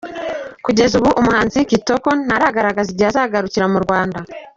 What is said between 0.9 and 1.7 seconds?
ubu umuhanzi